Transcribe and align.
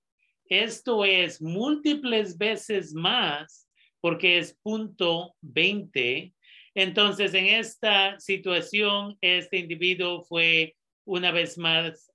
Esto 0.46 1.04
es 1.04 1.40
múltiples 1.40 2.36
veces 2.36 2.92
más 2.92 3.68
porque 4.00 4.36
es 4.36 4.58
punto 4.62 5.34
20. 5.40 6.34
Entonces, 6.74 7.32
en 7.32 7.46
esta 7.46 8.20
situación, 8.20 9.16
este 9.22 9.56
individuo 9.56 10.22
fue 10.22 10.76
una 11.06 11.30
vez 11.30 11.56
más, 11.56 12.12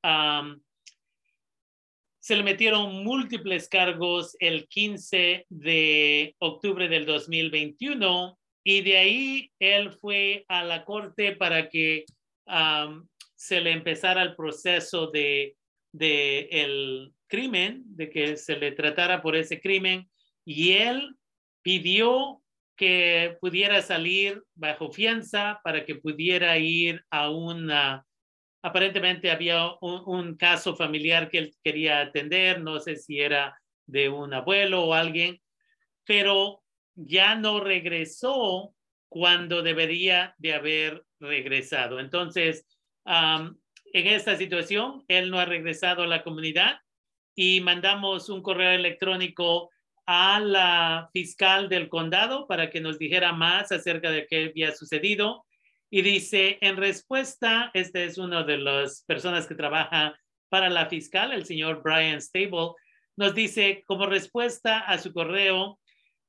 se 2.20 2.36
le 2.36 2.44
metieron 2.44 3.03
múltiples 3.03 3.70
cargos 3.70 4.36
el 4.39 4.67
15 4.67 5.45
de 5.50 6.36
octubre 6.39 6.88
del 6.89 7.06
2021 7.06 8.38
y 8.64 8.81
de 8.81 8.98
ahí 8.98 9.52
él 9.59 9.92
fue 9.92 10.45
a 10.50 10.64
la 10.64 10.84
corte 10.84 11.36
para 11.36 11.70
que 11.70 12.06
se 13.36 13.62
le 13.62 13.72
empezara 13.72 14.22
el 14.22 14.36
proceso 14.36 15.08
de, 15.12 15.56
de 15.94 16.50
el 16.52 17.13
crimen, 17.28 17.84
de 17.85 18.09
que 18.09 18.38
se 18.38 18.58
le 18.58 18.72
tratara 18.74 19.22
por 19.22 19.35
ese 19.35 19.62
crimen 19.62 20.09
y 20.46 20.74
él 20.74 21.16
pidió 21.62 22.41
que 22.75 23.38
pudiera 23.40 23.81
salir 23.81 24.41
bajo 24.56 24.91
fianza 24.91 25.59
para 25.63 25.85
que 25.85 25.96
pudiera 25.96 26.58
ir 26.58 27.03
a 27.09 27.29
una, 27.29 28.06
aparentemente 28.62 29.31
había 29.31 29.72
un, 29.81 30.36
caso 30.36 30.75
familiar 30.75 31.30
que 31.30 31.38
él 31.38 31.56
quería 31.64 32.02
atender, 32.02 32.62
no 32.62 32.80
sé 32.80 32.96
si 32.96 33.20
era 33.20 33.59
de 33.86 34.09
un 34.09 34.34
abuelo 34.34 34.84
o 34.86 34.94
alguien, 34.94 35.42
pero 36.06 36.64
ya 36.96 37.36
no 37.36 37.59
regresó 37.59 38.74
cuando 39.08 39.62
debería 39.62 40.36
de 40.38 40.53
haber 40.53 41.06
regresado. 41.20 42.00
Entonces, 42.00 42.66
en 43.06 44.08
esta 44.08 44.36
situación, 44.36 45.03
él 45.08 45.31
no 45.31 45.40
ha 45.40 45.46
regresado 45.46 46.03
a 46.03 46.08
la 46.08 46.24
comunidad 46.24 46.80
y 47.36 47.62
mandamos 47.62 48.30
un 48.30 48.41
correo 48.41 48.72
electrónico 48.72 49.72
a 50.06 50.40
la 50.40 51.09
fiscal 51.14 51.70
del 51.70 51.88
condado 51.88 52.47
para 52.47 52.70
que 52.70 52.81
nos 52.81 52.97
dijera 52.97 53.31
más 53.31 53.72
acerca 53.72 54.12
de 54.12 54.26
qué 54.28 54.50
había 54.50 54.76
sucedido. 54.76 55.46
Y 55.89 56.01
dice, 56.01 56.57
en 56.61 56.77
respuesta, 56.77 57.72
este 57.73 58.05
es 58.05 58.17
una 58.17 58.44
de 58.44 58.57
las 58.57 59.03
personas 59.05 59.47
que 59.47 59.55
trabaja 59.55 60.16
para 60.50 60.69
la 60.69 60.88
fiscal, 60.88 61.31
el 61.31 61.45
señor 61.45 61.81
Brian 61.83 62.22
Stable, 62.22 62.73
nos 63.17 63.33
dice, 63.35 63.83
como 63.88 64.05
respuesta 64.05 64.79
a 64.79 64.97
su 64.97 65.13
correo, 65.13 65.79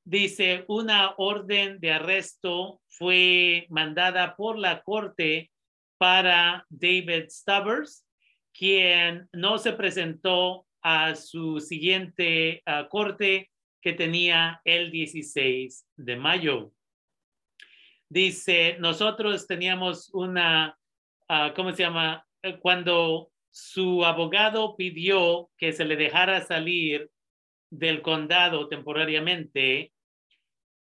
dice, 0.03 0.65
una 0.67 1.13
orden 1.17 1.79
de 1.79 1.91
arresto 1.91 2.81
fue 2.87 3.67
mandada 3.69 4.35
por 4.35 4.57
la 4.57 4.81
corte 4.81 5.51
para 5.97 6.65
David 6.69 7.29
Stubbers, 7.29 8.05
quien 8.53 9.29
no 9.31 9.57
se 9.57 9.73
presentó 9.73 10.65
a 10.81 11.15
su 11.15 11.59
siguiente 11.59 12.63
ah, 12.65 12.87
corte 12.89 13.51
que 13.81 13.93
tenía 13.93 14.61
el 14.65 14.91
16 14.91 15.85
de 15.95 16.15
mayo. 16.15 16.73
Dice, 18.11 18.75
nosotros 18.77 19.47
teníamos 19.47 20.09
una, 20.11 20.77
ah, 21.29 21.53
¿cómo 21.55 21.71
se 21.71 21.83
llama? 21.83 22.27
Eh, 22.43 22.59
cuando 22.59 23.31
su 23.49 24.03
abogado 24.03 24.75
pidió 24.75 25.49
que 25.57 25.71
se 25.71 25.85
le 25.85 25.95
dejara 25.95 26.41
salir 26.41 27.09
del 27.69 28.01
condado 28.01 28.67
temporariamente, 28.67 29.93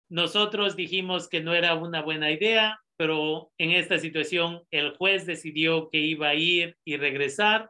nosotros 0.09 0.75
dijimos 0.75 1.29
que 1.29 1.39
no 1.39 1.53
era 1.53 1.75
una 1.75 2.01
buena 2.01 2.31
idea, 2.31 2.79
pero 2.97 3.51
en 3.59 3.73
esta 3.73 3.99
situación 3.99 4.63
el 4.71 4.97
juez 4.97 5.27
decidió 5.27 5.91
que 5.91 5.99
iba 5.99 6.29
a 6.29 6.33
ir 6.33 6.77
y 6.83 6.97
regresar. 6.97 7.69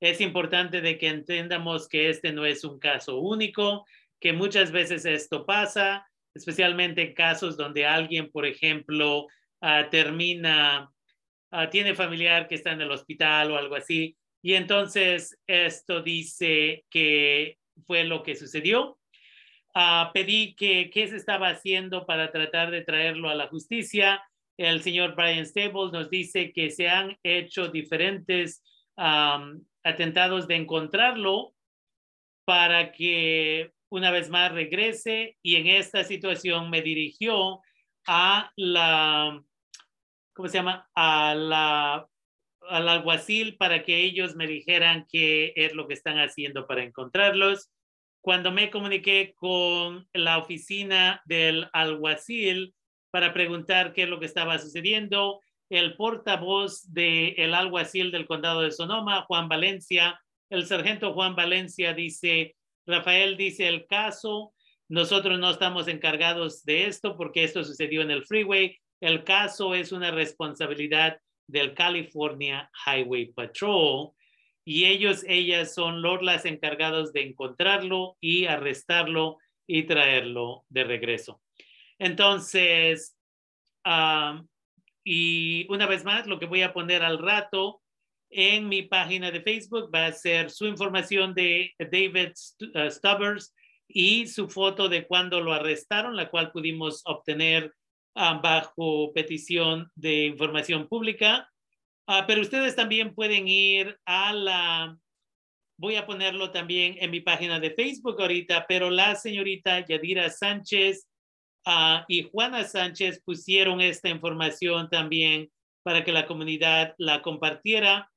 Es 0.00 0.20
importante 0.20 0.82
de 0.82 0.98
que 0.98 1.08
entendamos 1.08 1.88
que 1.88 2.10
este 2.10 2.30
no 2.34 2.44
es 2.44 2.62
un 2.62 2.78
caso 2.78 3.16
único, 3.16 3.86
que 4.20 4.34
muchas 4.34 4.70
veces 4.70 5.06
esto 5.06 5.46
pasa, 5.46 6.06
especialmente 6.38 7.02
en 7.02 7.14
casos 7.14 7.56
donde 7.56 7.86
alguien, 7.86 8.30
por 8.30 8.46
ejemplo, 8.46 9.26
ah, 9.60 9.88
termina, 9.90 10.90
ah, 11.50 11.70
tiene 11.70 11.94
familiar 11.94 12.48
que 12.48 12.54
está 12.54 12.72
en 12.72 12.80
el 12.80 12.90
hospital 12.90 13.50
o 13.50 13.58
algo 13.58 13.74
así, 13.74 14.16
y 14.42 14.54
entonces 14.54 15.38
esto 15.46 16.02
dice 16.02 16.84
que 16.90 17.58
fue 17.86 18.04
lo 18.04 18.22
que 18.22 18.36
sucedió. 18.36 18.98
Ah, 19.74 20.10
pedí 20.14 20.54
que 20.54 20.90
qué 20.90 21.08
se 21.08 21.16
estaba 21.16 21.50
haciendo 21.50 22.06
para 22.06 22.32
tratar 22.32 22.70
de 22.70 22.82
traerlo 22.82 23.28
a 23.28 23.34
la 23.34 23.48
justicia. 23.48 24.22
El 24.56 24.82
señor 24.82 25.14
Brian 25.14 25.46
Stables 25.46 25.92
nos 25.92 26.10
dice 26.10 26.52
que 26.52 26.70
se 26.70 26.88
han 26.88 27.16
hecho 27.22 27.68
diferentes 27.68 28.62
atentados 29.84 30.48
de 30.48 30.56
encontrarlo 30.56 31.54
para 32.44 32.90
que 32.90 33.72
una 33.90 34.10
vez 34.10 34.30
más 34.30 34.52
regrese 34.52 35.36
y 35.42 35.56
en 35.56 35.66
esta 35.66 36.04
situación 36.04 36.70
me 36.70 36.82
dirigió 36.82 37.60
a 38.06 38.52
la, 38.56 39.42
¿cómo 40.34 40.48
se 40.48 40.58
llama? 40.58 40.88
A 40.94 41.34
la, 41.34 42.08
al 42.68 42.88
alguacil 42.88 43.56
para 43.56 43.82
que 43.82 44.02
ellos 44.02 44.36
me 44.36 44.46
dijeran 44.46 45.06
qué 45.10 45.52
es 45.56 45.74
lo 45.74 45.88
que 45.88 45.94
están 45.94 46.18
haciendo 46.18 46.66
para 46.66 46.82
encontrarlos. 46.82 47.70
Cuando 48.20 48.50
me 48.52 48.70
comuniqué 48.70 49.34
con 49.36 50.08
la 50.12 50.38
oficina 50.38 51.22
del 51.24 51.68
alguacil 51.72 52.74
para 53.10 53.32
preguntar 53.32 53.92
qué 53.92 54.02
es 54.02 54.08
lo 54.08 54.20
que 54.20 54.26
estaba 54.26 54.58
sucediendo, 54.58 55.40
el 55.70 55.96
portavoz 55.96 56.92
del 56.92 57.54
alguacil 57.54 58.10
del 58.10 58.26
condado 58.26 58.62
de 58.62 58.70
Sonoma, 58.70 59.22
Juan 59.22 59.48
Valencia, 59.48 60.20
el 60.50 60.66
sargento 60.66 61.12
Juan 61.12 61.36
Valencia 61.36 61.92
dice, 61.94 62.56
Rafael 62.88 63.36
dice 63.36 63.68
el 63.68 63.86
caso, 63.86 64.54
nosotros 64.88 65.38
no 65.38 65.50
estamos 65.50 65.88
encargados 65.88 66.64
de 66.64 66.86
esto 66.86 67.16
porque 67.16 67.44
esto 67.44 67.62
sucedió 67.62 68.00
en 68.00 68.10
el 68.10 68.24
freeway. 68.24 68.78
El 69.00 69.24
caso 69.24 69.74
es 69.74 69.92
una 69.92 70.10
responsabilidad 70.10 71.20
del 71.46 71.74
California 71.74 72.70
Highway 72.86 73.26
Patrol 73.26 74.12
y 74.64 74.86
ellos, 74.86 75.22
ellas 75.28 75.74
son 75.74 76.00
los 76.00 76.22
las 76.22 76.46
encargados 76.46 77.12
de 77.12 77.22
encontrarlo 77.22 78.16
y 78.20 78.46
arrestarlo 78.46 79.36
y 79.66 79.82
traerlo 79.82 80.64
de 80.70 80.84
regreso. 80.84 81.42
Entonces, 81.98 83.16
y 85.04 85.66
una 85.70 85.86
vez 85.86 86.04
más, 86.04 86.26
lo 86.26 86.38
que 86.38 86.46
voy 86.46 86.62
a 86.62 86.72
poner 86.72 87.02
al 87.02 87.18
rato 87.18 87.82
en 88.30 88.68
mi 88.68 88.82
página 88.82 89.30
de 89.30 89.40
Facebook 89.40 89.90
va 89.94 90.06
a 90.06 90.12
ser 90.12 90.50
su 90.50 90.66
información 90.66 91.34
de 91.34 91.72
David 91.78 92.32
uh, 92.74 92.90
Stubbers 92.90 93.54
y 93.88 94.26
su 94.26 94.48
foto 94.48 94.88
de 94.88 95.06
cuando 95.06 95.40
lo 95.40 95.52
arrestaron, 95.52 96.14
la 96.14 96.28
cual 96.28 96.52
pudimos 96.52 97.02
obtener 97.06 97.74
ah, 98.14 98.38
bajo 98.42 99.12
petición 99.14 99.90
de 99.94 100.26
información 100.26 100.86
pública. 100.88 101.50
Ah, 102.06 102.24
pero 102.26 102.42
ustedes 102.42 102.76
también 102.76 103.14
pueden 103.14 103.48
ir 103.48 103.98
a 104.04 104.32
la, 104.32 104.98
voy 105.78 105.96
a 105.96 106.06
ponerlo 106.06 106.50
también 106.50 106.96
en 107.00 107.10
mi 107.10 107.20
página 107.20 107.60
de 107.60 107.70
Facebook 107.70 108.20
ahorita, 108.20 108.66
pero 108.68 108.90
la 108.90 109.14
señorita 109.14 109.84
Yadira 109.86 110.28
Sánchez 110.28 111.08
ah, 111.64 112.04
y 112.08 112.28
Juana 112.30 112.64
Sánchez 112.64 113.22
pusieron 113.24 113.80
esta 113.80 114.10
información 114.10 114.90
también 114.90 115.50
para 115.82 116.04
que 116.04 116.12
la 116.12 116.26
comunidad 116.26 116.94
la 116.98 117.22
compartiera. 117.22 118.10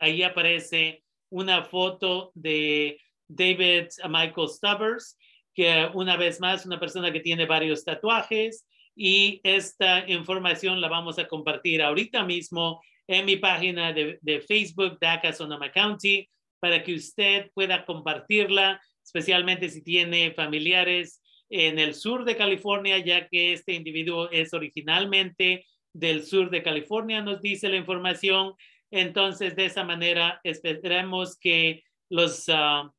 Ahí 0.00 0.22
aparece 0.22 1.02
una 1.30 1.64
foto 1.64 2.30
de 2.34 2.98
David 3.28 3.88
Michael 4.08 4.48
Stubbers, 4.48 5.18
que 5.54 5.88
una 5.94 6.16
vez 6.16 6.40
más, 6.40 6.66
una 6.66 6.78
persona 6.78 7.12
que 7.12 7.20
tiene 7.20 7.46
varios 7.46 7.84
tatuajes 7.84 8.66
y 8.94 9.40
esta 9.42 10.08
información 10.10 10.80
la 10.80 10.88
vamos 10.88 11.18
a 11.18 11.26
compartir 11.26 11.82
ahorita 11.82 12.24
mismo 12.24 12.80
en 13.06 13.24
mi 13.24 13.36
página 13.36 13.92
de, 13.92 14.18
de 14.20 14.40
Facebook, 14.40 14.98
DACA 15.00 15.32
Sonoma 15.32 15.70
County, 15.70 16.28
para 16.60 16.82
que 16.82 16.94
usted 16.94 17.50
pueda 17.54 17.84
compartirla, 17.84 18.80
especialmente 19.04 19.68
si 19.68 19.82
tiene 19.82 20.32
familiares 20.32 21.20
en 21.48 21.78
el 21.78 21.94
sur 21.94 22.24
de 22.24 22.36
California, 22.36 22.98
ya 22.98 23.28
que 23.28 23.52
este 23.52 23.74
individuo 23.74 24.30
es 24.30 24.52
originalmente 24.52 25.64
del 25.92 26.24
sur 26.24 26.50
de 26.50 26.62
California, 26.62 27.22
nos 27.22 27.40
dice 27.40 27.68
la 27.68 27.76
información. 27.76 28.54
Entonces, 28.90 29.56
de 29.56 29.66
esa 29.66 29.84
manera, 29.84 30.40
esperemos 30.44 31.38
que 31.38 31.82
los, 32.08 32.48
uh, 32.48 32.90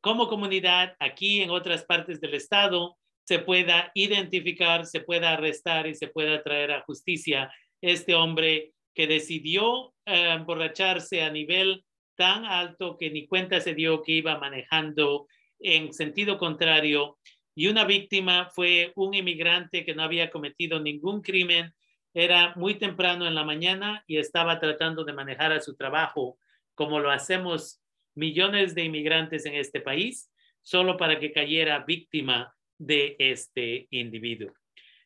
como 0.00 0.28
comunidad 0.28 0.94
aquí 0.98 1.42
en 1.42 1.50
otras 1.50 1.84
partes 1.84 2.20
del 2.20 2.34
estado 2.34 2.96
se 3.24 3.40
pueda 3.40 3.90
identificar, 3.94 4.86
se 4.86 5.00
pueda 5.00 5.32
arrestar 5.32 5.86
y 5.86 5.94
se 5.94 6.08
pueda 6.08 6.42
traer 6.42 6.70
a 6.70 6.82
justicia 6.82 7.50
este 7.80 8.14
hombre 8.14 8.72
que 8.94 9.06
decidió 9.06 9.94
eh, 10.06 10.30
emborracharse 10.30 11.22
a 11.22 11.30
nivel 11.30 11.84
tan 12.16 12.44
alto 12.44 12.96
que 12.96 13.10
ni 13.10 13.26
cuenta 13.26 13.60
se 13.60 13.74
dio 13.74 14.02
que 14.02 14.12
iba 14.12 14.38
manejando 14.38 15.26
en 15.58 15.92
sentido 15.92 16.38
contrario. 16.38 17.18
Y 17.54 17.68
una 17.68 17.84
víctima 17.84 18.48
fue 18.54 18.92
un 18.96 19.14
inmigrante 19.14 19.84
que 19.84 19.94
no 19.94 20.02
había 20.02 20.30
cometido 20.30 20.80
ningún 20.80 21.20
crimen. 21.20 21.74
Era 22.18 22.54
muy 22.56 22.76
temprano 22.76 23.26
en 23.26 23.34
la 23.34 23.44
mañana 23.44 24.02
y 24.06 24.16
estaba 24.16 24.58
tratando 24.58 25.04
de 25.04 25.12
manejar 25.12 25.52
a 25.52 25.60
su 25.60 25.76
trabajo 25.76 26.38
como 26.74 26.98
lo 26.98 27.10
hacemos 27.10 27.82
millones 28.14 28.74
de 28.74 28.84
inmigrantes 28.84 29.44
en 29.44 29.54
este 29.54 29.82
país 29.82 30.32
solo 30.62 30.96
para 30.96 31.18
que 31.20 31.30
cayera 31.30 31.84
víctima 31.86 32.56
de 32.78 33.16
este 33.18 33.86
individuo. 33.90 34.54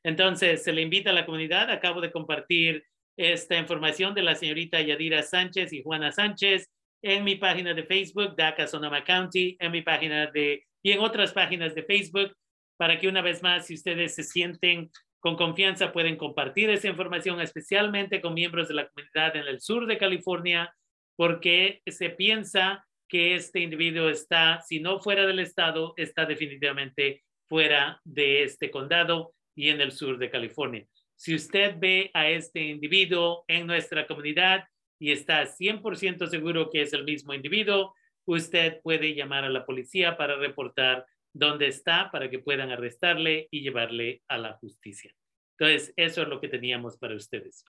Entonces, 0.05 0.63
se 0.63 0.73
le 0.73 0.83
invita 0.83 1.11
a 1.11 1.13
la 1.13 1.27
comunidad. 1.27 1.69
Acabo 1.73 2.01
de 2.01 2.13
compartir 2.13 2.85
esta 3.17 3.59
información 3.59 4.15
de 4.15 4.23
la 4.23 4.37
señorita 4.37 4.81
Yadira 4.81 5.25
Sánchez 5.25 5.73
y 5.73 5.83
Juana 5.83 6.13
Sánchez 6.13 6.71
en 7.03 7.25
mi 7.25 7.35
página 7.35 7.75
de 7.75 7.83
Facebook, 7.83 8.37
DACA 8.37 8.69
Sonoma 8.69 9.03
County, 9.03 9.57
en 9.59 9.73
mi 9.73 9.83
página 9.83 10.29
de, 10.29 10.65
y 10.81 10.93
en 10.93 11.01
otras 11.01 11.33
páginas 11.33 11.75
de 11.75 11.83
Facebook, 11.83 12.37
para 12.77 13.01
que 13.01 13.09
una 13.09 13.21
vez 13.21 13.43
más, 13.43 13.67
si 13.67 13.75
ustedes 13.75 14.15
se 14.15 14.23
sienten 14.23 14.93
con 15.21 15.37
confianza, 15.37 15.93
pueden 15.93 16.17
compartir 16.17 16.71
esa 16.71 16.89
información, 16.89 17.41
especialmente 17.41 18.21
con 18.21 18.35
miembros 18.35 18.69
de 18.69 18.75
la 18.75 18.89
comunidad 18.89 19.37
en 19.37 19.47
el 19.47 19.61
sur 19.61 19.87
de 19.87 19.99
California, 19.99 20.75
porque 21.17 21.83
se 21.87 22.11
piensa 22.11 22.87
que 23.07 23.35
este 23.35 23.61
individuo 23.61 24.09
está, 24.09 24.63
si 24.67 24.81
no 24.81 25.01
fuera 25.01 25.27
del 25.27 25.41
estado, 25.41 25.95
está 25.97 26.25
definitivamente 26.25 27.23
fuera 27.49 28.01
de 28.05 28.45
este 28.45 28.71
condado 28.71 29.35
y 29.55 29.69
en 29.69 29.81
el 29.81 29.93
sur 29.93 30.17
de 30.17 30.31
California. 30.31 30.87
Si 31.17 31.35
usted 31.35 31.75
ve 31.79 32.11
a 32.15 32.31
este 32.31 32.61
individuo 32.61 33.45
en 33.47 33.67
nuestra 33.67 34.07
comunidad 34.07 34.65
y 34.99 35.13
está 35.13 35.45
100% 35.45 36.29
seguro 36.29 36.71
que 36.71 36.83
es 36.83 36.93
el 36.95 37.05
mismo 37.05 37.35
individuo, 37.35 37.95
usted 38.25 38.81
puede 38.83 39.15
llamar 39.15 39.45
a 39.45 39.51
la 39.51 39.67
policía 39.67 40.17
para 40.17 40.37
reportar 40.37 41.05
dónde 41.33 41.69
está 41.69 42.11
para 42.11 42.29
que 42.31 42.39
puedan 42.39 42.71
arrestarle 42.71 43.49
y 43.51 43.63
llevarle 43.63 44.23
a 44.29 44.39
la 44.39 44.55
justicia. 44.55 45.15
Entonces, 45.59 45.93
eso 45.97 46.23
es 46.23 46.29
lo 46.29 46.41
que 46.41 46.49
teníamos 46.49 46.97
para 46.97 47.15
ustedes. 47.15 47.65